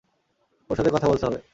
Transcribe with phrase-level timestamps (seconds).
[0.69, 1.39] ওর সাথে কথা বলতে হবে।